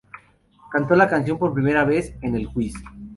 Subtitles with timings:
[0.71, 2.73] Cantó la canción por primera vez en el Quiz!